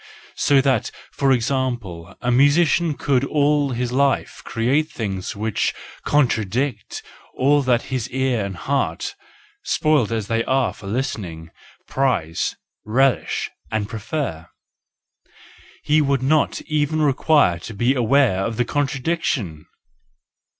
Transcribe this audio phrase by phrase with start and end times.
[0.37, 7.03] So that, for example, a musician could all his life create things which contradict
[7.35, 9.13] all that his ear and heart,
[9.61, 11.51] spoilt as they are for listening,
[11.87, 14.41] prize, relish and prefer:—he
[16.01, 19.67] would not even re WE FEARLESS ONES 331 quire to be aware of the contradiction!